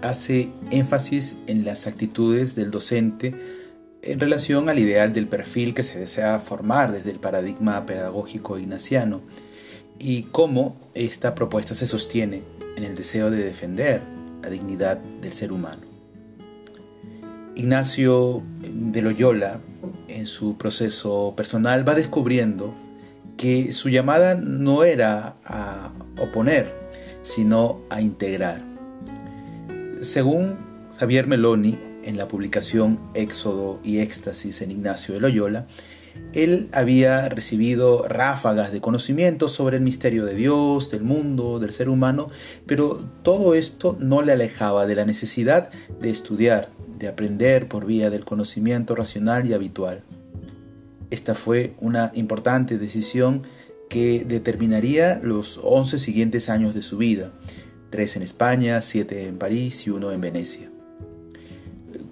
hace 0.00 0.50
énfasis 0.70 1.36
en 1.46 1.64
las 1.64 1.86
actitudes 1.86 2.54
del 2.54 2.70
docente 2.70 3.34
en 4.02 4.18
relación 4.18 4.68
al 4.68 4.78
ideal 4.78 5.12
del 5.12 5.28
perfil 5.28 5.74
que 5.74 5.84
se 5.84 5.98
desea 5.98 6.40
formar 6.40 6.90
desde 6.92 7.10
el 7.10 7.20
paradigma 7.20 7.86
pedagógico 7.86 8.58
ignaciano 8.58 9.20
y 9.98 10.24
cómo 10.24 10.76
esta 10.94 11.34
propuesta 11.34 11.74
se 11.74 11.86
sostiene 11.86 12.42
en 12.76 12.84
el 12.84 12.96
deseo 12.96 13.30
de 13.30 13.44
defender 13.44 14.02
la 14.42 14.50
dignidad 14.50 14.98
del 14.98 15.32
ser 15.32 15.52
humano. 15.52 15.82
Ignacio 17.54 18.42
de 18.60 19.02
Loyola, 19.02 19.60
en 20.08 20.26
su 20.26 20.56
proceso 20.56 21.34
personal, 21.36 21.88
va 21.88 21.94
descubriendo 21.94 22.74
que 23.36 23.72
su 23.72 23.88
llamada 23.88 24.34
no 24.34 24.84
era 24.84 25.36
a 25.44 25.92
oponer, 26.18 26.72
sino 27.22 27.80
a 27.90 28.00
integrar. 28.00 28.62
Según 30.00 30.56
Javier 30.98 31.26
Meloni, 31.26 31.78
en 32.04 32.16
la 32.16 32.28
publicación 32.28 32.98
Éxodo 33.14 33.80
y 33.84 33.98
Éxtasis 33.98 34.60
en 34.60 34.72
Ignacio 34.72 35.14
de 35.14 35.20
Loyola, 35.20 35.66
él 36.34 36.68
había 36.72 37.28
recibido 37.28 38.06
ráfagas 38.08 38.72
de 38.72 38.80
conocimiento 38.80 39.48
sobre 39.48 39.76
el 39.76 39.82
misterio 39.82 40.24
de 40.24 40.34
Dios, 40.34 40.90
del 40.90 41.02
mundo, 41.02 41.58
del 41.58 41.72
ser 41.72 41.88
humano, 41.88 42.28
pero 42.66 43.02
todo 43.22 43.54
esto 43.54 43.96
no 43.98 44.22
le 44.22 44.32
alejaba 44.32 44.86
de 44.86 44.94
la 44.94 45.04
necesidad 45.04 45.70
de 46.00 46.10
estudiar, 46.10 46.70
de 46.98 47.08
aprender 47.08 47.68
por 47.68 47.86
vía 47.86 48.10
del 48.10 48.24
conocimiento 48.24 48.94
racional 48.94 49.46
y 49.46 49.54
habitual. 49.54 50.02
Esta 51.12 51.34
fue 51.34 51.74
una 51.78 52.10
importante 52.14 52.78
decisión 52.78 53.42
que 53.90 54.24
determinaría 54.26 55.20
los 55.22 55.60
11 55.62 55.98
siguientes 55.98 56.48
años 56.48 56.74
de 56.74 56.80
su 56.80 56.96
vida, 56.96 57.32
tres 57.90 58.16
en 58.16 58.22
España, 58.22 58.80
siete 58.80 59.26
en 59.28 59.36
París 59.36 59.86
y 59.86 59.90
uno 59.90 60.10
en 60.10 60.22
Venecia. 60.22 60.70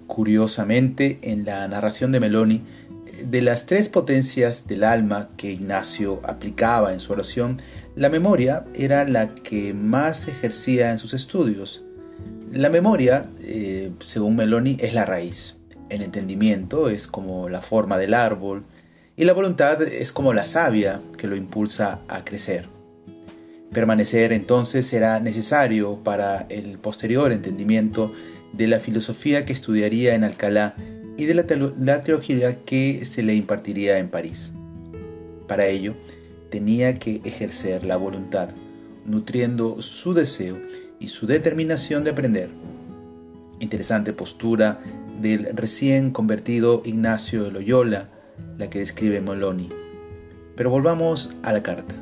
Curiosamente, 0.05 1.17
en 1.23 1.45
la 1.45 1.67
narración 1.67 2.11
de 2.11 2.19
Meloni, 2.19 2.61
de 3.27 3.41
las 3.41 3.65
tres 3.65 3.89
potencias 3.89 4.67
del 4.67 4.83
alma 4.83 5.29
que 5.35 5.51
Ignacio 5.51 6.21
aplicaba 6.23 6.93
en 6.93 6.99
su 6.99 7.11
oración, 7.11 7.59
la 7.95 8.09
memoria 8.09 8.65
era 8.75 9.03
la 9.03 9.33
que 9.33 9.73
más 9.73 10.27
ejercía 10.27 10.91
en 10.91 10.99
sus 10.99 11.15
estudios. 11.15 11.83
La 12.53 12.69
memoria, 12.69 13.31
eh, 13.41 13.93
según 14.01 14.35
Meloni, 14.35 14.77
es 14.79 14.93
la 14.93 15.05
raíz. 15.05 15.57
El 15.89 16.03
entendimiento 16.03 16.87
es 16.87 17.07
como 17.07 17.49
la 17.49 17.61
forma 17.61 17.97
del 17.97 18.13
árbol, 18.13 18.63
y 19.21 19.25
la 19.25 19.33
voluntad 19.33 19.83
es 19.83 20.11
como 20.11 20.33
la 20.33 20.47
savia 20.47 20.99
que 21.15 21.27
lo 21.27 21.35
impulsa 21.35 21.99
a 22.07 22.25
crecer. 22.25 22.65
Permanecer 23.71 24.33
entonces 24.33 24.87
será 24.87 25.19
necesario 25.19 25.97
para 26.03 26.47
el 26.49 26.79
posterior 26.79 27.31
entendimiento 27.31 28.11
de 28.51 28.65
la 28.65 28.79
filosofía 28.79 29.45
que 29.45 29.53
estudiaría 29.53 30.15
en 30.15 30.23
Alcalá 30.23 30.73
y 31.17 31.25
de 31.25 31.35
la, 31.35 32.01
teología 32.01 32.65
que 32.65 33.05
se 33.05 33.21
le 33.21 33.35
impartiría 33.35 33.99
en 33.99 34.09
París. 34.09 34.53
Para 35.47 35.67
ello, 35.67 35.93
tenía 36.49 36.95
que 36.95 37.21
ejercer 37.23 37.85
la 37.85 37.97
voluntad, 37.97 38.49
nutriendo 39.05 39.83
su 39.83 40.15
deseo 40.15 40.57
y 40.99 41.09
su 41.09 41.27
determinación 41.27 42.03
de 42.03 42.09
aprender. 42.09 42.49
Interesante 43.59 44.13
postura 44.13 44.79
del 45.21 45.55
recién 45.55 46.09
convertido 46.09 46.81
Ignacio 46.85 47.43
de 47.43 47.51
Loyola, 47.51 48.09
la 48.57 48.69
que 48.69 48.79
describe 48.79 49.21
Moloni. 49.21 49.69
Pero 50.55 50.69
volvamos 50.69 51.31
a 51.43 51.53
la 51.53 51.63
carta. 51.63 51.95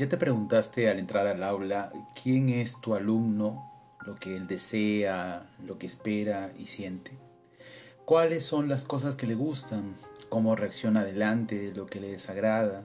¿Ya 0.00 0.08
te 0.08 0.16
preguntaste 0.16 0.88
al 0.88 0.98
entrar 0.98 1.26
al 1.26 1.42
aula 1.42 1.92
quién 2.22 2.48
es 2.48 2.80
tu 2.80 2.94
alumno, 2.94 3.70
lo 4.06 4.14
que 4.14 4.34
él 4.34 4.46
desea, 4.46 5.50
lo 5.62 5.78
que 5.78 5.86
espera 5.86 6.52
y 6.58 6.68
siente? 6.68 7.10
¿Cuáles 8.06 8.42
son 8.42 8.68
las 8.70 8.84
cosas 8.84 9.14
que 9.14 9.26
le 9.26 9.34
gustan? 9.34 9.94
¿Cómo 10.30 10.56
reacciona 10.56 11.00
adelante 11.00 11.72
lo 11.76 11.84
que 11.84 12.00
le 12.00 12.12
desagrada? 12.12 12.82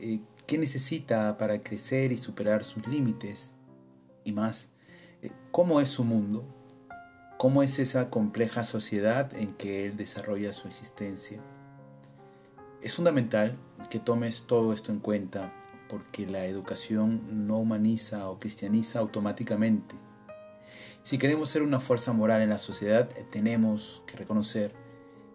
Eh, 0.00 0.18
¿Qué 0.46 0.58
necesita 0.58 1.38
para 1.38 1.62
crecer 1.62 2.10
y 2.10 2.18
superar 2.18 2.64
sus 2.64 2.86
límites? 2.88 3.54
Y 4.24 4.32
más, 4.32 4.68
¿cómo 5.50 5.80
es 5.80 5.88
su 5.88 6.04
mundo? 6.04 6.44
¿Cómo 7.38 7.62
es 7.62 7.78
esa 7.78 8.10
compleja 8.10 8.64
sociedad 8.64 9.34
en 9.36 9.54
que 9.54 9.86
él 9.86 9.96
desarrolla 9.96 10.52
su 10.52 10.68
existencia? 10.68 11.40
Es 12.82 12.94
fundamental 12.94 13.56
que 13.90 13.98
tomes 13.98 14.44
todo 14.46 14.72
esto 14.72 14.92
en 14.92 15.00
cuenta 15.00 15.52
porque 15.88 16.26
la 16.26 16.46
educación 16.46 17.46
no 17.46 17.58
humaniza 17.58 18.28
o 18.28 18.38
cristianiza 18.38 18.98
automáticamente. 18.98 19.94
Si 21.02 21.18
queremos 21.18 21.50
ser 21.50 21.62
una 21.62 21.80
fuerza 21.80 22.12
moral 22.12 22.40
en 22.40 22.50
la 22.50 22.58
sociedad, 22.58 23.08
tenemos 23.30 24.02
que 24.06 24.16
reconocer 24.16 24.72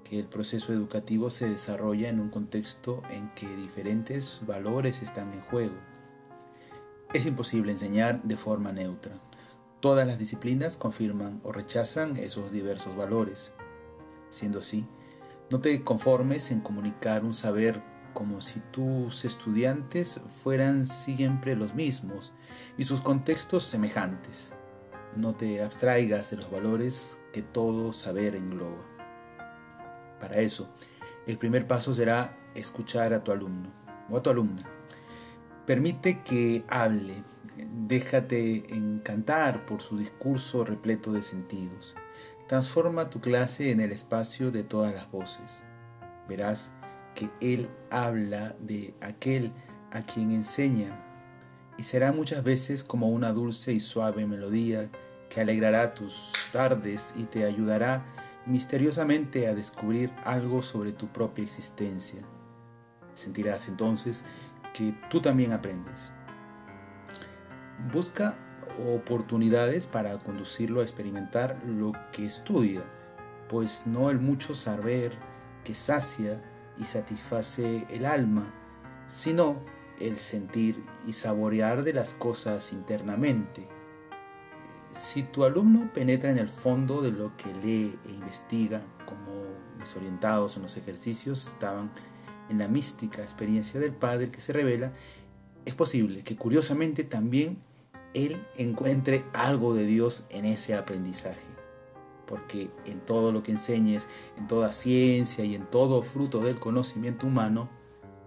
que 0.03 0.19
el 0.19 0.25
proceso 0.25 0.73
educativo 0.73 1.29
se 1.29 1.47
desarrolla 1.47 2.09
en 2.09 2.19
un 2.19 2.29
contexto 2.29 3.03
en 3.11 3.29
que 3.35 3.47
diferentes 3.55 4.41
valores 4.47 5.01
están 5.03 5.31
en 5.33 5.41
juego. 5.41 5.75
Es 7.13 7.25
imposible 7.25 7.71
enseñar 7.71 8.21
de 8.23 8.35
forma 8.35 8.71
neutra. 8.71 9.19
Todas 9.79 10.05
las 10.05 10.19
disciplinas 10.19 10.75
confirman 10.75 11.39
o 11.43 11.53
rechazan 11.53 12.17
esos 12.17 12.51
diversos 12.51 12.97
valores. 12.97 13.53
Siendo 14.29 14.59
así, 14.59 14.85
no 15.49 15.61
te 15.61 15.83
conformes 15.85 16.51
en 16.51 16.59
comunicar 16.59 17.23
un 17.23 17.33
saber 17.33 17.81
como 18.13 18.41
si 18.41 18.59
tus 18.71 19.23
estudiantes 19.23 20.19
fueran 20.43 20.85
siempre 20.85 21.55
los 21.55 21.75
mismos 21.75 22.33
y 22.77 22.83
sus 22.83 23.01
contextos 23.01 23.63
semejantes. 23.63 24.51
No 25.15 25.33
te 25.33 25.63
abstraigas 25.63 26.29
de 26.29 26.37
los 26.37 26.51
valores 26.51 27.17
que 27.31 27.41
todo 27.41 27.93
saber 27.93 28.35
engloba. 28.35 28.83
Para 30.19 30.39
eso, 30.39 30.67
el 31.25 31.37
primer 31.37 31.67
paso 31.67 31.93
será 31.93 32.37
escuchar 32.53 33.13
a 33.13 33.23
tu 33.23 33.31
alumno 33.31 33.71
o 34.09 34.17
a 34.17 34.21
tu 34.21 34.29
alumna. 34.29 34.63
Permite 35.65 36.21
que 36.23 36.65
hable, 36.67 37.23
déjate 37.87 38.73
encantar 38.73 39.65
por 39.65 39.81
su 39.81 39.97
discurso 39.97 40.63
repleto 40.63 41.11
de 41.11 41.23
sentidos. 41.23 41.95
Transforma 42.47 43.09
tu 43.09 43.19
clase 43.19 43.71
en 43.71 43.79
el 43.79 43.91
espacio 43.91 44.51
de 44.51 44.63
todas 44.63 44.93
las 44.93 45.09
voces. 45.11 45.63
Verás 46.27 46.71
que 47.15 47.29
Él 47.41 47.69
habla 47.89 48.55
de 48.59 48.93
aquel 49.01 49.51
a 49.91 50.01
quien 50.03 50.31
enseña 50.31 51.05
y 51.77 51.83
será 51.83 52.11
muchas 52.11 52.43
veces 52.43 52.83
como 52.83 53.09
una 53.09 53.31
dulce 53.31 53.73
y 53.73 53.79
suave 53.79 54.25
melodía 54.25 54.89
que 55.29 55.41
alegrará 55.41 55.93
tus 55.93 56.33
tardes 56.51 57.13
y 57.15 57.23
te 57.23 57.45
ayudará 57.45 58.05
misteriosamente 58.45 59.47
a 59.47 59.53
descubrir 59.53 60.11
algo 60.25 60.61
sobre 60.61 60.91
tu 60.91 61.07
propia 61.07 61.43
existencia. 61.43 62.21
Sentirás 63.13 63.67
entonces 63.67 64.25
que 64.73 64.93
tú 65.09 65.21
también 65.21 65.53
aprendes. 65.53 66.11
Busca 67.91 68.37
oportunidades 68.77 69.87
para 69.87 70.17
conducirlo 70.19 70.81
a 70.81 70.83
experimentar 70.83 71.61
lo 71.65 71.93
que 72.11 72.25
estudia, 72.25 72.83
pues 73.47 73.83
no 73.85 74.09
el 74.09 74.19
mucho 74.19 74.55
saber 74.55 75.13
que 75.63 75.75
sacia 75.75 76.41
y 76.77 76.85
satisface 76.85 77.85
el 77.89 78.05
alma, 78.05 78.53
sino 79.07 79.57
el 79.99 80.17
sentir 80.17 80.83
y 81.05 81.13
saborear 81.13 81.83
de 81.83 81.93
las 81.93 82.13
cosas 82.13 82.71
internamente. 82.71 83.67
Si 84.91 85.23
tu 85.23 85.43
alumno 85.43 85.91
penetra 85.93 86.31
en 86.31 86.37
el 86.37 86.49
fondo 86.49 87.01
de 87.01 87.11
lo 87.11 87.35
que 87.37 87.53
lee 87.53 87.99
e 88.05 88.11
investiga, 88.11 88.81
como 89.05 89.43
desorientados 89.77 90.55
en 90.55 90.63
los 90.63 90.77
ejercicios 90.77 91.45
estaban 91.47 91.91
en 92.49 92.57
la 92.57 92.67
mística 92.67 93.21
experiencia 93.21 93.79
del 93.79 93.93
Padre 93.93 94.31
que 94.31 94.41
se 94.41 94.53
revela, 94.53 94.93
es 95.65 95.73
posible 95.73 96.23
que 96.23 96.35
curiosamente 96.35 97.03
también 97.03 97.59
él 98.13 98.45
encuentre 98.57 99.25
algo 99.33 99.73
de 99.73 99.85
Dios 99.85 100.25
en 100.29 100.45
ese 100.45 100.75
aprendizaje 100.75 101.59
porque 102.29 102.69
en 102.85 102.99
todo 102.99 103.31
lo 103.31 103.41
que 103.41 103.51
enseñes, 103.51 104.07
en 104.37 104.47
toda 104.47 104.71
ciencia 104.71 105.43
y 105.43 105.55
en 105.55 105.65
todo 105.65 106.03
fruto 106.03 106.39
del 106.41 106.59
conocimiento 106.59 107.25
humano, 107.25 107.69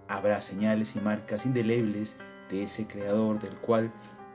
habrá 0.09 0.43
señales 0.43 0.97
y 0.97 1.01
marcas 1.01 1.47
indelebles 1.47 2.17
de 2.51 2.65
ese 2.65 2.89
Creador 2.89 3.39
del 3.39 3.55
cual 3.57 3.93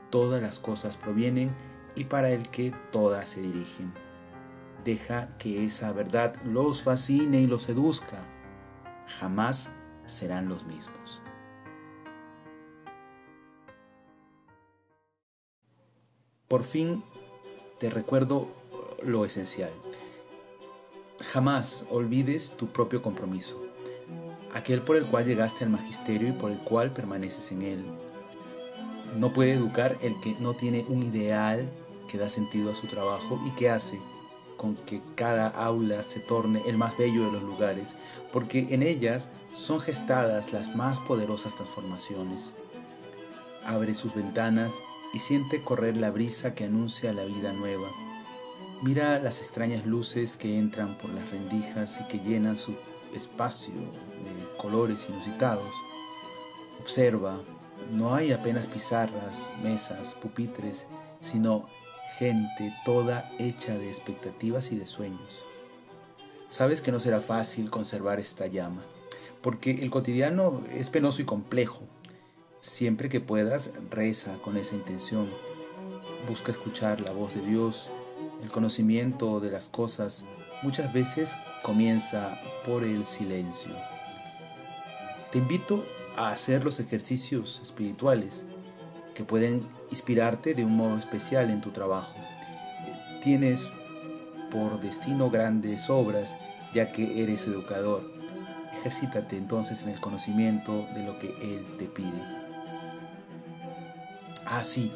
todas 0.08 0.40
las 0.40 0.58
cosas 0.58 0.96
provienen 0.96 1.50
y 1.94 2.04
para 2.04 2.30
el 2.30 2.48
que 2.48 2.72
todas 2.90 3.28
se 3.28 3.42
dirigen. 3.42 3.92
Deja 4.84 5.36
que 5.36 5.66
esa 5.66 5.92
verdad 5.92 6.34
los 6.44 6.82
fascine 6.82 7.42
y 7.42 7.46
los 7.46 7.64
seduzca. 7.64 8.22
Jamás 9.06 9.68
serán 10.06 10.48
los 10.48 10.64
mismos. 10.64 11.20
Por 16.48 16.64
fin 16.64 17.02
te 17.78 17.90
recuerdo 17.90 18.48
lo 19.02 19.26
esencial. 19.26 19.70
Jamás 21.20 21.84
olvides 21.90 22.56
tu 22.56 22.68
propio 22.68 23.02
compromiso, 23.02 23.62
aquel 24.54 24.80
por 24.80 24.96
el 24.96 25.04
cual 25.04 25.26
llegaste 25.26 25.64
al 25.64 25.70
magisterio 25.70 26.28
y 26.28 26.32
por 26.32 26.50
el 26.50 26.58
cual 26.58 26.90
permaneces 26.90 27.52
en 27.52 27.60
él. 27.60 27.84
No 29.18 29.30
puede 29.34 29.52
educar 29.52 29.98
el 30.00 30.18
que 30.22 30.36
no 30.40 30.54
tiene 30.54 30.86
un 30.88 31.02
ideal 31.02 31.68
que 32.10 32.16
da 32.16 32.30
sentido 32.30 32.72
a 32.72 32.74
su 32.74 32.86
trabajo 32.86 33.38
y 33.46 33.50
que 33.50 33.68
hace 33.68 34.00
con 34.56 34.74
que 34.74 35.02
cada 35.16 35.48
aula 35.48 36.02
se 36.02 36.18
torne 36.18 36.62
el 36.66 36.78
más 36.78 36.96
bello 36.96 37.26
de 37.26 37.32
los 37.32 37.42
lugares, 37.42 37.94
porque 38.32 38.68
en 38.70 38.82
ellas 38.82 39.28
son 39.52 39.80
gestadas 39.80 40.50
las 40.54 40.74
más 40.74 40.98
poderosas 40.98 41.54
transformaciones. 41.54 42.54
Abre 43.66 43.92
sus 43.92 44.14
ventanas 44.14 44.72
y 45.12 45.18
siente 45.20 45.62
correr 45.62 45.96
la 45.96 46.10
brisa 46.10 46.54
que 46.54 46.64
anuncia 46.64 47.12
la 47.12 47.24
vida 47.24 47.52
nueva 47.52 47.88
Mira 48.80 49.18
las 49.18 49.40
extrañas 49.40 49.84
luces 49.86 50.36
que 50.36 50.56
entran 50.56 50.96
por 50.98 51.10
las 51.10 51.28
rendijas 51.32 51.98
y 52.00 52.04
que 52.06 52.20
llenan 52.20 52.56
su 52.56 52.76
espacio 53.12 53.74
de 53.74 54.56
colores 54.56 55.04
inusitados. 55.08 55.72
Observa, 56.80 57.40
no 57.90 58.14
hay 58.14 58.30
apenas 58.30 58.68
pizarras, 58.68 59.50
mesas, 59.64 60.14
pupitres, 60.14 60.86
sino 61.20 61.66
gente 62.18 62.72
toda 62.84 63.28
hecha 63.40 63.76
de 63.76 63.88
expectativas 63.88 64.70
y 64.70 64.76
de 64.76 64.86
sueños. 64.86 65.44
Sabes 66.48 66.80
que 66.80 66.92
no 66.92 67.00
será 67.00 67.20
fácil 67.20 67.70
conservar 67.70 68.20
esta 68.20 68.46
llama, 68.46 68.84
porque 69.42 69.72
el 69.72 69.90
cotidiano 69.90 70.62
es 70.72 70.88
penoso 70.88 71.20
y 71.20 71.24
complejo. 71.24 71.82
Siempre 72.60 73.08
que 73.08 73.20
puedas, 73.20 73.70
reza 73.90 74.38
con 74.38 74.56
esa 74.56 74.74
intención. 74.74 75.28
Busca 76.28 76.52
escuchar 76.52 77.00
la 77.00 77.12
voz 77.12 77.34
de 77.34 77.42
Dios 77.42 77.90
el 78.42 78.50
conocimiento 78.50 79.40
de 79.40 79.50
las 79.50 79.68
cosas 79.68 80.22
muchas 80.62 80.92
veces 80.92 81.32
comienza 81.62 82.40
por 82.64 82.84
el 82.84 83.04
silencio. 83.04 83.72
Te 85.32 85.38
invito 85.38 85.84
a 86.16 86.30
hacer 86.30 86.64
los 86.64 86.78
ejercicios 86.78 87.60
espirituales 87.62 88.44
que 89.14 89.24
pueden 89.24 89.66
inspirarte 89.90 90.54
de 90.54 90.64
un 90.64 90.76
modo 90.76 90.98
especial 90.98 91.50
en 91.50 91.60
tu 91.60 91.70
trabajo. 91.70 92.14
Tienes 93.22 93.68
por 94.50 94.80
destino 94.80 95.30
grandes 95.30 95.90
obras 95.90 96.36
ya 96.72 96.92
que 96.92 97.22
eres 97.22 97.46
educador. 97.46 98.08
Ejercítate 98.80 99.36
entonces 99.36 99.82
en 99.82 99.88
el 99.88 100.00
conocimiento 100.00 100.86
de 100.94 101.04
lo 101.04 101.18
que 101.18 101.28
Él 101.42 101.66
te 101.78 101.86
pide. 101.86 102.37
Ah, 104.50 104.64
sí, 104.64 104.90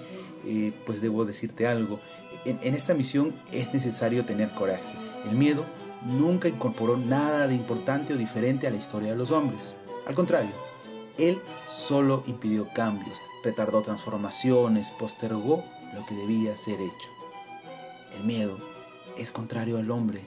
eh, 0.47 0.73
pues 0.87 1.01
debo 1.01 1.25
decirte 1.25 1.67
algo 1.67 2.01
en, 2.45 2.75
esta 2.75 2.95
misión 2.95 3.35
es 3.53 3.73
necesario 3.73 4.25
tener 4.25 4.51
coraje. 4.51 4.83
El 5.29 5.37
miedo 5.37 5.65
nunca 6.05 6.49
incorporó 6.49 6.97
nada 6.97 7.47
de 7.47 7.55
importante 7.55 8.15
o 8.15 8.17
diferente 8.17 8.67
a 8.67 8.71
la 8.71 8.77
historia 8.77 9.11
de 9.11 9.17
los 9.17 9.31
hombres. 9.31 9.75
Al 10.07 10.15
contrario, 10.15 10.51
él 11.19 11.41
solo 11.69 12.25
impidió 12.27 12.69
cambios, 12.75 13.17
retardó 13.45 13.83
transformaciones, 13.83 14.91
postergó 14.91 15.65
lo 15.95 16.05
que 16.07 16.15
debía 16.15 16.57
ser 16.57 16.81
hecho. 16.81 17.09
El 18.17 18.25
miedo 18.25 18.59
es 19.17 19.31
contrario 19.31 19.79
al 19.79 19.91
hombre, 19.91 20.23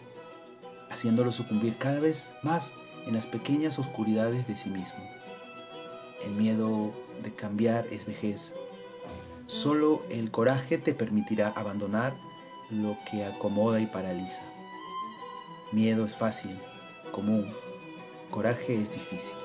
haciéndolo 0.90 1.32
sucumbir 1.32 1.78
cada 1.78 2.00
vez 2.00 2.32
más 2.44 2.72
en 3.06 3.14
las 3.14 3.26
pequeñas 3.26 3.78
oscuridades 3.78 4.48
de 4.48 4.56
sí 4.56 4.70
mismo. 4.70 5.04
El 6.24 6.32
miedo 6.32 6.94
de 7.22 7.34
cambiar 7.34 7.88
es 7.88 8.06
vejez. 8.06 8.54
Solo 9.48 10.04
el 10.10 10.32
coraje 10.32 10.80
te 10.80 10.96
permitirá 10.96 11.50
abandonar 11.50 12.14
lo 12.72 12.98
que 13.10 13.26
acomoda 13.26 13.80
y 13.80 13.86
paraliza. 13.86 14.42
Miedo 15.72 16.06
es 16.06 16.16
fácil, 16.16 16.58
común. 17.12 17.54
Coraje 18.32 18.82
es 18.82 18.92
difícil. 18.92 19.36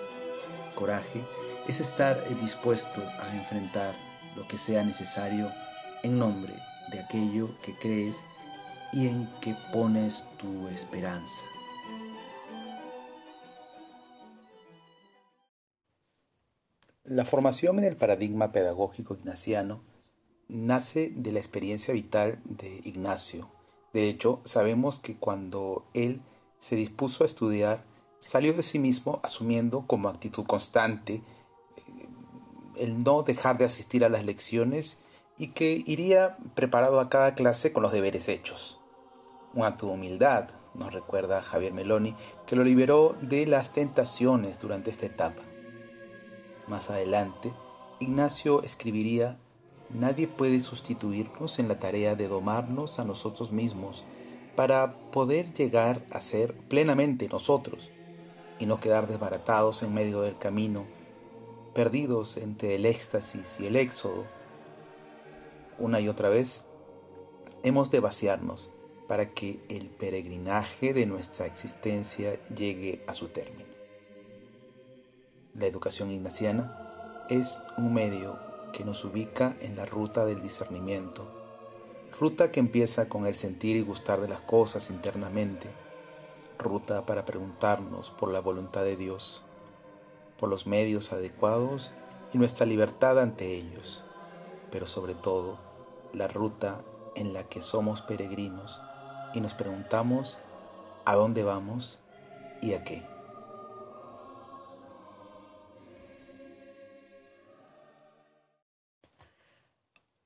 Coraje 0.74 1.22
es 1.68 1.80
estar 1.80 2.18
dispuesto 2.40 3.02
a 3.20 3.36
enfrentar 3.36 3.94
lo 4.36 4.48
que 4.48 4.58
sea 4.58 4.82
necesario 4.84 5.50
en 6.02 6.18
nombre 6.18 6.54
de 6.90 7.00
aquello 7.00 7.50
que 7.62 7.74
crees 7.74 8.16
y 8.92 9.06
en 9.06 9.28
que 9.42 9.54
pones 9.72 10.24
tu 10.38 10.66
esperanza. 10.68 11.44
La 17.04 17.24
formación 17.24 17.78
en 17.78 17.84
el 17.84 17.96
paradigma 17.96 18.52
pedagógico 18.52 19.14
ignaciano 19.14 19.89
nace 20.50 21.12
de 21.14 21.32
la 21.32 21.38
experiencia 21.38 21.94
vital 21.94 22.40
de 22.44 22.80
Ignacio. 22.84 23.48
De 23.92 24.08
hecho, 24.08 24.40
sabemos 24.44 24.98
que 24.98 25.16
cuando 25.16 25.84
él 25.94 26.20
se 26.58 26.76
dispuso 26.76 27.24
a 27.24 27.26
estudiar, 27.26 27.84
salió 28.18 28.52
de 28.52 28.62
sí 28.62 28.78
mismo 28.78 29.20
asumiendo 29.22 29.86
como 29.86 30.08
actitud 30.08 30.44
constante 30.44 31.14
eh, 31.14 31.22
el 32.76 33.02
no 33.02 33.22
dejar 33.22 33.58
de 33.58 33.64
asistir 33.64 34.04
a 34.04 34.08
las 34.08 34.24
lecciones 34.24 34.98
y 35.38 35.48
que 35.48 35.82
iría 35.86 36.36
preparado 36.54 37.00
a 37.00 37.08
cada 37.08 37.34
clase 37.34 37.72
con 37.72 37.82
los 37.82 37.92
deberes 37.92 38.28
hechos. 38.28 38.78
Un 39.54 39.64
acto 39.64 39.86
de 39.86 39.92
humildad, 39.92 40.50
nos 40.74 40.92
recuerda 40.92 41.42
Javier 41.42 41.72
Meloni, 41.72 42.14
que 42.46 42.56
lo 42.56 42.62
liberó 42.62 43.16
de 43.22 43.46
las 43.46 43.72
tentaciones 43.72 44.58
durante 44.58 44.90
esta 44.90 45.06
etapa. 45.06 45.42
Más 46.68 46.90
adelante, 46.90 47.52
Ignacio 47.98 48.62
escribiría 48.62 49.38
Nadie 49.92 50.28
puede 50.28 50.60
sustituirnos 50.60 51.58
en 51.58 51.68
la 51.68 51.78
tarea 51.78 52.14
de 52.14 52.28
domarnos 52.28 52.98
a 52.98 53.04
nosotros 53.04 53.50
mismos 53.50 54.04
para 54.54 54.94
poder 55.10 55.52
llegar 55.52 56.04
a 56.10 56.20
ser 56.20 56.54
plenamente 56.54 57.28
nosotros 57.28 57.90
y 58.58 58.66
no 58.66 58.78
quedar 58.78 59.08
desbaratados 59.08 59.82
en 59.82 59.92
medio 59.92 60.22
del 60.22 60.38
camino, 60.38 60.84
perdidos 61.74 62.36
entre 62.36 62.76
el 62.76 62.86
éxtasis 62.86 63.58
y 63.58 63.66
el 63.66 63.76
éxodo. 63.76 64.26
Una 65.78 65.98
y 65.98 66.08
otra 66.08 66.28
vez, 66.28 66.62
hemos 67.64 67.90
de 67.90 68.00
vaciarnos 68.00 68.72
para 69.08 69.30
que 69.30 69.60
el 69.68 69.88
peregrinaje 69.88 70.94
de 70.94 71.06
nuestra 71.06 71.46
existencia 71.46 72.38
llegue 72.54 73.02
a 73.08 73.14
su 73.14 73.28
término. 73.28 73.70
La 75.54 75.66
educación 75.66 76.12
ignaciana 76.12 77.24
es 77.28 77.60
un 77.76 77.92
medio 77.92 78.49
que 78.72 78.84
nos 78.84 79.04
ubica 79.04 79.56
en 79.60 79.76
la 79.76 79.86
ruta 79.86 80.26
del 80.26 80.42
discernimiento, 80.42 81.26
ruta 82.18 82.50
que 82.50 82.60
empieza 82.60 83.08
con 83.08 83.26
el 83.26 83.34
sentir 83.34 83.76
y 83.76 83.82
gustar 83.82 84.20
de 84.20 84.28
las 84.28 84.40
cosas 84.40 84.90
internamente, 84.90 85.70
ruta 86.58 87.06
para 87.06 87.24
preguntarnos 87.24 88.10
por 88.10 88.30
la 88.30 88.40
voluntad 88.40 88.82
de 88.82 88.96
Dios, 88.96 89.42
por 90.38 90.48
los 90.48 90.66
medios 90.66 91.12
adecuados 91.12 91.92
y 92.32 92.38
nuestra 92.38 92.66
libertad 92.66 93.18
ante 93.18 93.54
ellos, 93.54 94.04
pero 94.70 94.86
sobre 94.86 95.14
todo 95.14 95.58
la 96.12 96.28
ruta 96.28 96.82
en 97.14 97.32
la 97.32 97.44
que 97.44 97.62
somos 97.62 98.02
peregrinos 98.02 98.80
y 99.34 99.40
nos 99.40 99.54
preguntamos 99.54 100.38
a 101.04 101.14
dónde 101.14 101.42
vamos 101.44 102.00
y 102.60 102.74
a 102.74 102.84
qué. 102.84 103.09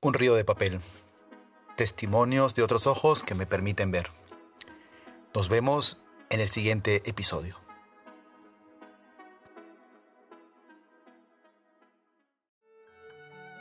Un 0.05 0.13
río 0.13 0.35
de 0.35 0.45
papel. 0.45 0.81
Testimonios 1.77 2.53
de 2.53 2.61
otros 2.61 2.85
ojos 2.85 3.23
que 3.23 3.33
me 3.33 3.47
permiten 3.47 3.89
ver. 3.89 4.11
Nos 5.33 5.49
vemos 5.49 5.99
en 6.29 6.41
el 6.41 6.47
siguiente 6.47 7.01
episodio. 7.09 7.57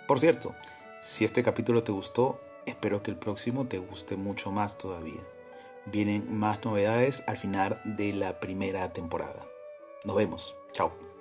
Por 0.06 0.20
cierto, 0.20 0.54
si 1.02 1.24
este 1.24 1.42
capítulo 1.42 1.82
te 1.82 1.92
gustó, 1.92 2.42
espero 2.66 3.02
que 3.02 3.10
el 3.10 3.16
próximo 3.16 3.66
te 3.66 3.78
guste 3.78 4.18
mucho 4.18 4.50
más 4.52 4.76
todavía. 4.76 5.22
Vienen 5.86 6.38
más 6.38 6.62
novedades 6.62 7.24
al 7.26 7.38
final 7.38 7.80
de 7.86 8.12
la 8.12 8.38
primera 8.38 8.92
temporada. 8.92 9.46
Nos 10.04 10.14
vemos. 10.14 10.54
Chao. 10.74 11.13